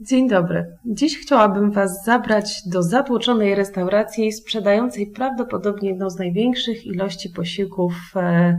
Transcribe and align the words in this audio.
Dzień 0.00 0.28
dobry. 0.28 0.76
Dziś 0.86 1.18
chciałabym 1.18 1.70
Was 1.70 2.04
zabrać 2.04 2.62
do 2.66 2.82
zatłoczonej 2.82 3.54
restauracji 3.54 4.32
sprzedającej 4.32 5.06
prawdopodobnie 5.06 5.88
jedną 5.88 6.10
z 6.10 6.18
największych 6.18 6.86
ilości 6.86 7.30
posiłków 7.30 7.94
e, 8.16 8.58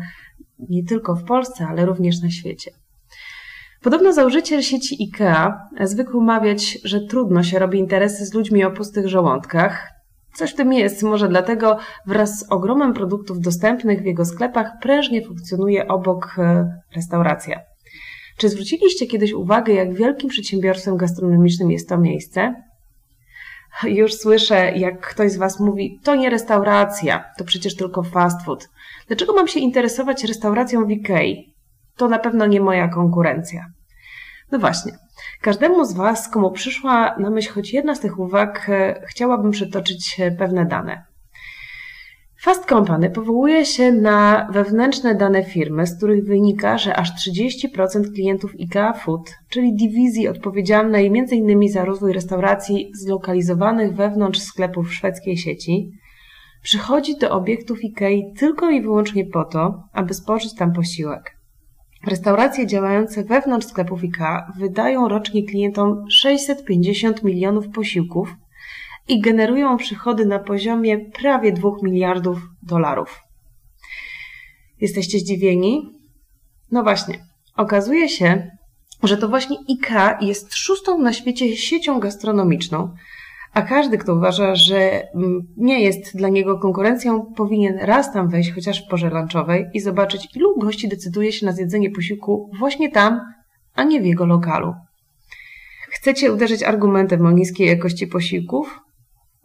nie 0.69 0.83
tylko 0.83 1.15
w 1.15 1.23
Polsce, 1.23 1.67
ale 1.69 1.85
również 1.85 2.21
na 2.21 2.29
świecie. 2.29 2.71
Podobno 3.81 4.13
założyciel 4.13 4.61
sieci 4.61 4.97
IKEA 5.01 5.51
zwykł 5.87 6.21
mawiać, 6.21 6.77
że 6.83 7.01
trudno 7.01 7.43
się 7.43 7.59
robi 7.59 7.79
interesy 7.79 8.25
z 8.25 8.33
ludźmi 8.33 8.63
o 8.63 8.71
pustych 8.71 9.07
żołądkach. 9.07 9.89
Coś 10.33 10.51
w 10.51 10.55
tym 10.55 10.73
jest, 10.73 11.03
może 11.03 11.27
dlatego 11.27 11.77
wraz 12.05 12.39
z 12.39 12.51
ogromem 12.51 12.93
produktów 12.93 13.39
dostępnych 13.39 14.01
w 14.01 14.05
jego 14.05 14.25
sklepach 14.25 14.71
prężnie 14.81 15.25
funkcjonuje 15.25 15.87
obok 15.87 16.35
e, 16.37 16.71
restauracja. 16.95 17.74
Czy 18.37 18.49
zwróciliście 18.49 19.07
kiedyś 19.07 19.33
uwagę, 19.33 19.73
jak 19.73 19.93
wielkim 19.93 20.29
przedsiębiorstwem 20.29 20.97
gastronomicznym 20.97 21.71
jest 21.71 21.89
to 21.89 21.97
miejsce? 21.97 22.63
Już 23.83 24.13
słyszę, 24.13 24.71
jak 24.71 25.07
ktoś 25.07 25.31
z 25.31 25.37
Was 25.37 25.59
mówi, 25.59 25.99
to 26.03 26.15
nie 26.15 26.29
restauracja, 26.29 27.25
to 27.37 27.43
przecież 27.43 27.75
tylko 27.75 28.03
fast 28.03 28.45
food. 28.45 28.69
Dlaczego 29.07 29.33
mam 29.33 29.47
się 29.47 29.59
interesować 29.59 30.23
restauracją 30.23 30.85
w? 30.85 30.93
To 31.95 32.07
na 32.07 32.19
pewno 32.19 32.45
nie 32.45 32.61
moja 32.61 32.87
konkurencja. 32.87 33.65
No 34.51 34.59
właśnie, 34.59 34.91
każdemu 35.41 35.85
z 35.85 35.93
Was, 35.93 36.29
komu 36.29 36.51
przyszła 36.51 37.15
na 37.17 37.29
myśl 37.29 37.53
choć 37.53 37.73
jedna 37.73 37.95
z 37.95 37.99
tych 37.99 38.19
uwag, 38.19 38.69
e, 38.69 39.05
chciałabym 39.07 39.51
przytoczyć 39.51 40.19
e, 40.19 40.31
pewne 40.31 40.65
dane. 40.65 41.03
Fast 42.45 42.65
Company 42.65 43.09
powołuje 43.09 43.65
się 43.65 43.91
na 43.91 44.47
wewnętrzne 44.51 45.15
dane 45.15 45.43
firmy, 45.43 45.87
z 45.87 45.97
których 45.97 46.25
wynika, 46.25 46.77
że 46.77 46.95
aż 46.95 47.11
30% 47.29 48.13
klientów 48.13 48.51
IKEA 48.59 48.93
Food, 48.93 49.33
czyli 49.49 49.75
dywizji 49.75 50.27
odpowiedzialnej 50.27 51.07
m.in. 51.07 51.71
za 51.71 51.85
rozwój 51.85 52.13
restauracji 52.13 52.91
zlokalizowanych 52.93 53.95
wewnątrz 53.95 54.39
sklepów 54.39 54.93
szwedzkiej 54.93 55.37
sieci, 55.37 55.91
przychodzi 56.63 57.17
do 57.17 57.31
obiektów 57.31 57.79
IKEA 57.83 58.33
tylko 58.39 58.69
i 58.69 58.81
wyłącznie 58.81 59.25
po 59.25 59.45
to, 59.45 59.83
aby 59.93 60.13
spożyć 60.13 60.55
tam 60.55 60.73
posiłek. 60.73 61.37
Restauracje 62.07 62.67
działające 62.67 63.23
wewnątrz 63.23 63.67
sklepów 63.67 64.03
IKEA 64.03 64.51
wydają 64.59 65.07
rocznie 65.07 65.43
klientom 65.43 66.05
650 66.09 67.23
milionów 67.23 67.67
posiłków, 67.69 68.35
i 69.07 69.21
generują 69.21 69.77
przychody 69.77 70.25
na 70.25 70.39
poziomie 70.39 70.99
prawie 70.99 71.51
2 71.51 71.69
miliardów 71.83 72.39
dolarów. 72.63 73.19
Jesteście 74.81 75.19
zdziwieni? 75.19 75.99
No 76.71 76.83
właśnie, 76.83 77.25
okazuje 77.55 78.09
się, 78.09 78.51
że 79.03 79.17
to 79.17 79.29
właśnie 79.29 79.57
IKEA 79.69 80.25
jest 80.25 80.53
szóstą 80.53 80.97
na 80.97 81.13
świecie 81.13 81.57
siecią 81.57 81.99
gastronomiczną, 81.99 82.93
a 83.53 83.61
każdy, 83.61 83.97
kto 83.97 84.13
uważa, 84.13 84.55
że 84.55 85.07
mm, 85.15 85.41
nie 85.57 85.83
jest 85.83 86.17
dla 86.17 86.29
niego 86.29 86.59
konkurencją, 86.59 87.33
powinien 87.35 87.77
raz 87.81 88.13
tam 88.13 88.29
wejść, 88.29 88.51
chociaż 88.51 88.85
w 88.85 88.87
porze 88.87 89.09
lunchowej 89.09 89.65
i 89.73 89.79
zobaczyć, 89.79 90.35
ilu 90.35 90.59
gości 90.59 90.87
decyduje 90.87 91.31
się 91.31 91.45
na 91.45 91.51
zjedzenie 91.51 91.91
posiłku 91.91 92.51
właśnie 92.59 92.91
tam, 92.91 93.19
a 93.75 93.83
nie 93.83 94.01
w 94.01 94.05
jego 94.05 94.25
lokalu. 94.25 94.73
Chcecie 95.89 96.33
uderzyć 96.33 96.63
argumentem 96.63 97.25
o 97.25 97.31
niskiej 97.31 97.67
jakości 97.67 98.07
posiłków? 98.07 98.79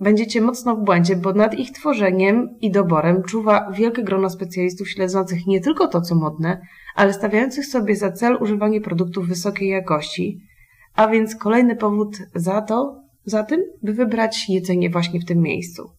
Będziecie 0.00 0.40
mocno 0.40 0.76
w 0.76 0.84
błędzie, 0.84 1.16
bo 1.16 1.32
nad 1.32 1.54
ich 1.54 1.72
tworzeniem 1.72 2.56
i 2.60 2.70
doborem 2.70 3.22
czuwa 3.22 3.70
wielkie 3.70 4.02
grono 4.02 4.30
specjalistów 4.30 4.90
śledzących 4.90 5.46
nie 5.46 5.60
tylko 5.60 5.88
to, 5.88 6.00
co 6.00 6.14
modne, 6.14 6.60
ale 6.94 7.12
stawiających 7.12 7.66
sobie 7.66 7.96
za 7.96 8.12
cel 8.12 8.38
używanie 8.40 8.80
produktów 8.80 9.28
wysokiej 9.28 9.68
jakości, 9.68 10.40
a 10.94 11.08
więc 11.08 11.36
kolejny 11.36 11.76
powód 11.76 12.16
za 12.34 12.62
to, 12.62 13.02
za 13.24 13.44
tym, 13.44 13.60
by 13.82 13.92
wybrać 13.92 14.48
jedzenie 14.48 14.90
właśnie 14.90 15.20
w 15.20 15.24
tym 15.24 15.38
miejscu. 15.38 15.90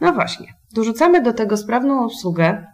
No 0.00 0.12
właśnie, 0.12 0.46
dorzucamy 0.74 1.22
do 1.22 1.32
tego 1.32 1.56
sprawną 1.56 2.06
usługę, 2.06 2.66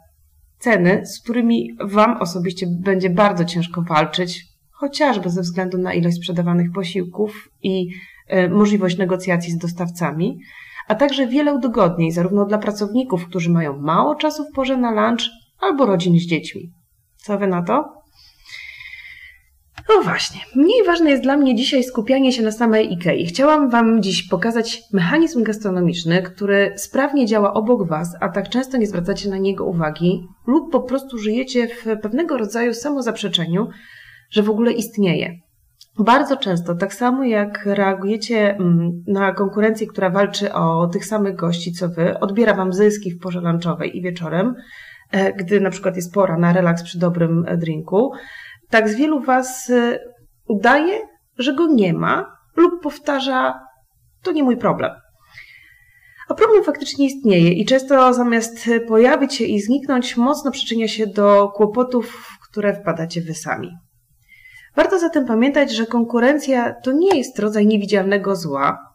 ceny, 0.58 1.06
z 1.06 1.20
którymi 1.22 1.70
Wam 1.84 2.16
osobiście 2.16 2.66
będzie 2.66 3.10
bardzo 3.10 3.44
ciężko 3.44 3.82
walczyć, 3.82 4.44
chociażby 4.70 5.30
ze 5.30 5.42
względu 5.42 5.78
na 5.78 5.94
ilość 5.94 6.16
sprzedawanych 6.16 6.72
posiłków 6.72 7.48
i 7.62 7.88
możliwość 8.50 8.98
negocjacji 8.98 9.52
z 9.52 9.58
dostawcami, 9.58 10.38
a 10.88 10.94
także 10.94 11.26
wiele 11.26 11.54
udogodnień 11.54 12.12
zarówno 12.12 12.44
dla 12.44 12.58
pracowników, 12.58 13.26
którzy 13.26 13.50
mają 13.50 13.78
mało 13.78 14.14
czasu 14.14 14.44
w 14.44 14.54
porze 14.54 14.76
na 14.76 14.90
lunch, 14.90 15.22
albo 15.60 15.86
rodzin 15.86 16.18
z 16.18 16.22
dziećmi. 16.22 16.72
Co 17.16 17.38
wy 17.38 17.46
na 17.46 17.62
to? 17.62 18.00
No 19.88 20.02
właśnie, 20.02 20.40
mniej 20.54 20.84
ważne 20.86 21.10
jest 21.10 21.22
dla 21.22 21.36
mnie 21.36 21.54
dzisiaj 21.54 21.84
skupianie 21.84 22.32
się 22.32 22.42
na 22.42 22.52
samej 22.52 22.88
IKEA. 22.88 23.26
Chciałam 23.26 23.70
Wam 23.70 24.02
dziś 24.02 24.28
pokazać 24.28 24.82
mechanizm 24.92 25.42
gastronomiczny, 25.42 26.22
który 26.22 26.72
sprawnie 26.76 27.26
działa 27.26 27.54
obok 27.54 27.88
Was, 27.88 28.16
a 28.20 28.28
tak 28.28 28.48
często 28.48 28.78
nie 28.78 28.86
zwracacie 28.86 29.30
na 29.30 29.38
niego 29.38 29.64
uwagi, 29.64 30.26
lub 30.46 30.72
po 30.72 30.80
prostu 30.80 31.18
żyjecie 31.18 31.68
w 31.68 32.00
pewnego 32.02 32.38
rodzaju 32.38 32.74
samozaprzeczeniu, 32.74 33.68
że 34.30 34.42
w 34.42 34.50
ogóle 34.50 34.72
istnieje. 34.72 35.38
Bardzo 35.98 36.36
często, 36.36 36.74
tak 36.74 36.94
samo 36.94 37.24
jak 37.24 37.66
reagujecie 37.66 38.54
mm, 38.54 38.90
na 39.06 39.34
konkurencję, 39.34 39.86
która 39.86 40.10
walczy 40.10 40.52
o 40.52 40.86
tych 40.86 41.06
samych 41.06 41.36
gości 41.36 41.72
co 41.72 41.88
wy, 41.88 42.18
odbiera 42.18 42.54
wam 42.54 42.72
zyski 42.72 43.10
w 43.10 43.20
porze 43.20 43.40
lunchowej 43.40 43.96
i 43.98 44.02
wieczorem, 44.02 44.54
e, 45.10 45.32
gdy 45.32 45.60
na 45.60 45.70
przykład 45.70 45.96
jest 45.96 46.14
pora 46.14 46.38
na 46.38 46.52
relaks 46.52 46.82
przy 46.82 46.98
dobrym 46.98 47.44
e, 47.48 47.56
drinku, 47.56 48.12
tak 48.70 48.88
z 48.88 48.94
wielu 48.94 49.20
was 49.20 49.70
e, 49.70 49.98
udaje, 50.48 50.98
że 51.38 51.54
go 51.54 51.66
nie 51.66 51.92
ma 51.92 52.36
lub 52.56 52.82
powtarza, 52.82 53.60
to 54.22 54.32
nie 54.32 54.42
mój 54.42 54.56
problem. 54.56 54.90
A 56.28 56.34
problem 56.34 56.64
faktycznie 56.64 57.06
istnieje 57.06 57.52
i 57.52 57.64
często 57.64 58.14
zamiast 58.14 58.70
pojawić 58.88 59.34
się 59.34 59.44
i 59.44 59.60
zniknąć, 59.60 60.16
mocno 60.16 60.50
przyczynia 60.50 60.88
się 60.88 61.06
do 61.06 61.48
kłopotów, 61.48 62.10
w 62.10 62.48
które 62.48 62.74
wpadacie 62.74 63.20
wy 63.20 63.34
sami. 63.34 63.70
Warto 64.76 64.98
zatem 64.98 65.26
pamiętać, 65.26 65.72
że 65.72 65.86
konkurencja 65.86 66.74
to 66.74 66.92
nie 66.92 67.18
jest 67.18 67.38
rodzaj 67.38 67.66
niewidzialnego 67.66 68.36
zła, 68.36 68.90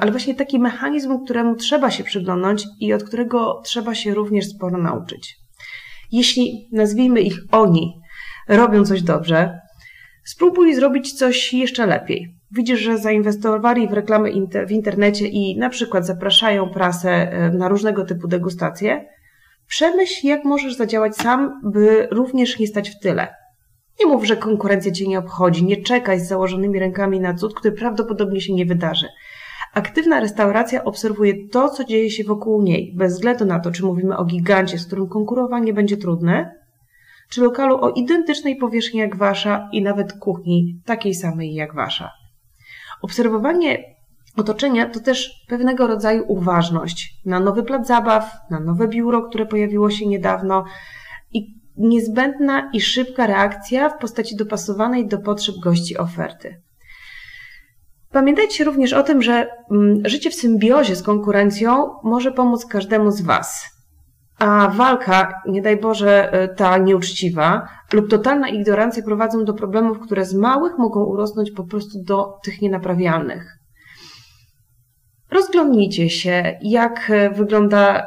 ale 0.00 0.10
właśnie 0.10 0.34
taki 0.34 0.58
mechanizm, 0.58 1.24
któremu 1.24 1.56
trzeba 1.56 1.90
się 1.90 2.04
przyglądnąć 2.04 2.64
i 2.80 2.92
od 2.92 3.04
którego 3.04 3.62
trzeba 3.64 3.94
się 3.94 4.14
również 4.14 4.48
sporo 4.48 4.78
nauczyć. 4.78 5.36
Jeśli 6.12 6.68
nazwijmy 6.72 7.20
ich 7.20 7.38
oni, 7.52 8.00
robią 8.48 8.84
coś 8.84 9.02
dobrze, 9.02 9.60
spróbuj 10.24 10.74
zrobić 10.74 11.12
coś 11.12 11.52
jeszcze 11.52 11.86
lepiej. 11.86 12.34
Widzisz, 12.52 12.80
że 12.80 12.98
zainwestowali 12.98 13.88
w 13.88 13.92
reklamy 13.92 14.32
w 14.66 14.70
internecie 14.70 15.26
i 15.26 15.58
na 15.58 15.68
przykład 15.68 16.06
zapraszają 16.06 16.68
prasę 16.68 17.10
e, 17.10 17.50
na 17.50 17.68
różnego 17.68 18.04
typu 18.04 18.28
degustacje. 18.28 19.06
Przemyśl, 19.66 20.26
jak 20.26 20.44
możesz 20.44 20.76
zadziałać 20.76 21.16
sam, 21.16 21.60
by 21.64 22.08
również 22.10 22.58
nie 22.58 22.66
stać 22.66 22.90
w 22.90 22.98
tyle. 22.98 23.39
Nie 24.00 24.06
mów, 24.06 24.24
że 24.26 24.36
konkurencja 24.36 24.92
cię 24.92 25.06
nie 25.06 25.18
obchodzi, 25.18 25.64
nie 25.64 25.76
czekaj 25.82 26.20
z 26.20 26.28
założonymi 26.28 26.78
rękami 26.78 27.20
na 27.20 27.34
cud, 27.34 27.54
który 27.54 27.72
prawdopodobnie 27.72 28.40
się 28.40 28.52
nie 28.52 28.66
wydarzy. 28.66 29.06
Aktywna 29.74 30.20
restauracja 30.20 30.84
obserwuje 30.84 31.48
to, 31.48 31.68
co 31.68 31.84
dzieje 31.84 32.10
się 32.10 32.24
wokół 32.24 32.62
niej, 32.62 32.94
bez 32.96 33.12
względu 33.12 33.44
na 33.44 33.60
to, 33.60 33.70
czy 33.70 33.84
mówimy 33.84 34.16
o 34.16 34.24
gigancie, 34.24 34.78
z 34.78 34.86
którym 34.86 35.08
konkurowanie 35.08 35.72
będzie 35.72 35.96
trudne, 35.96 36.54
czy 37.30 37.40
lokalu 37.40 37.84
o 37.84 37.90
identycznej 37.90 38.56
powierzchni 38.56 39.00
jak 39.00 39.16
wasza 39.16 39.68
i 39.72 39.82
nawet 39.82 40.12
kuchni 40.12 40.80
takiej 40.84 41.14
samej 41.14 41.54
jak 41.54 41.74
wasza. 41.74 42.10
Obserwowanie 43.02 43.84
otoczenia 44.36 44.86
to 44.86 45.00
też 45.00 45.44
pewnego 45.48 45.86
rodzaju 45.86 46.24
uważność 46.28 47.20
na 47.24 47.40
nowy 47.40 47.62
plac 47.62 47.86
zabaw, 47.86 48.32
na 48.50 48.60
nowe 48.60 48.88
biuro, 48.88 49.22
które 49.22 49.46
pojawiło 49.46 49.90
się 49.90 50.06
niedawno 50.06 50.64
i 51.32 51.59
niezbędna 51.76 52.70
i 52.72 52.80
szybka 52.80 53.26
reakcja 53.26 53.88
w 53.88 53.98
postaci 53.98 54.36
dopasowanej 54.36 55.08
do 55.08 55.18
potrzeb 55.18 55.54
gości 55.62 55.98
oferty. 55.98 56.60
Pamiętajcie 58.12 58.64
również 58.64 58.92
o 58.92 59.02
tym, 59.02 59.22
że 59.22 59.48
mm, 59.70 60.02
życie 60.04 60.30
w 60.30 60.34
symbiozie 60.34 60.96
z 60.96 61.02
konkurencją 61.02 61.90
może 62.04 62.32
pomóc 62.32 62.66
każdemu 62.66 63.10
z 63.10 63.20
Was. 63.20 63.66
A 64.38 64.68
walka, 64.68 65.42
nie 65.46 65.62
daj 65.62 65.76
Boże, 65.76 66.32
e, 66.32 66.48
ta 66.48 66.78
nieuczciwa 66.78 67.68
lub 67.92 68.10
totalna 68.10 68.48
ignorancja 68.48 69.02
prowadzą 69.02 69.44
do 69.44 69.54
problemów, 69.54 69.98
które 69.98 70.24
z 70.24 70.34
małych 70.34 70.78
mogą 70.78 71.04
urosnąć 71.04 71.50
po 71.50 71.64
prostu 71.64 72.02
do 72.02 72.38
tych 72.44 72.62
nienaprawialnych. 72.62 73.58
Rozglądnijcie 75.30 76.10
się, 76.10 76.58
jak 76.62 77.10
e, 77.10 77.30
wygląda 77.30 78.06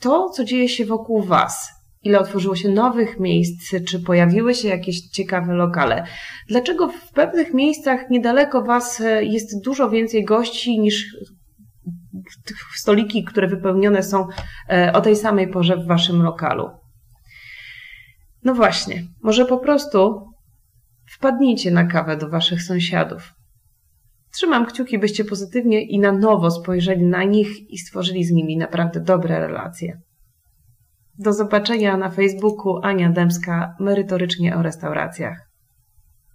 to, 0.00 0.30
co 0.30 0.44
dzieje 0.44 0.68
się 0.68 0.84
wokół 0.84 1.22
Was 1.22 1.75
ile 2.06 2.20
otworzyło 2.20 2.56
się 2.56 2.68
nowych 2.68 3.20
miejsc, 3.20 3.74
czy 3.88 4.00
pojawiły 4.00 4.54
się 4.54 4.68
jakieś 4.68 5.00
ciekawe 5.00 5.54
lokale. 5.54 6.06
Dlaczego 6.48 6.88
w 6.88 7.12
pewnych 7.12 7.54
miejscach 7.54 8.10
niedaleko 8.10 8.62
Was 8.62 9.00
e, 9.00 9.24
jest 9.24 9.64
dużo 9.64 9.90
więcej 9.90 10.24
gości 10.24 10.80
niż 10.80 11.16
stoliki, 12.74 13.24
które 13.24 13.48
wypełnione 13.48 14.02
są 14.02 14.26
e, 14.70 14.92
o 14.92 15.00
tej 15.00 15.16
samej 15.16 15.48
porze 15.48 15.76
w 15.76 15.86
Waszym 15.86 16.22
lokalu? 16.22 16.70
No 18.42 18.54
właśnie, 18.54 19.02
może 19.22 19.44
po 19.44 19.58
prostu 19.58 20.26
wpadnijcie 21.10 21.70
na 21.70 21.84
kawę 21.84 22.16
do 22.16 22.28
Waszych 22.28 22.62
sąsiadów. 22.62 23.32
Trzymam 24.32 24.66
kciuki, 24.66 24.98
byście 24.98 25.24
pozytywnie 25.24 25.82
i 25.82 25.98
na 25.98 26.12
nowo 26.12 26.50
spojrzeli 26.50 27.04
na 27.04 27.24
nich 27.24 27.70
i 27.70 27.78
stworzyli 27.78 28.24
z 28.24 28.30
nimi 28.30 28.56
naprawdę 28.56 29.00
dobre 29.00 29.40
relacje. 29.40 30.00
Do 31.18 31.32
zobaczenia 31.32 31.96
na 31.96 32.10
Facebooku 32.10 32.80
Ania 32.82 33.10
Dębska 33.10 33.76
merytorycznie 33.80 34.56
o 34.56 34.62
restauracjach. 34.62 35.45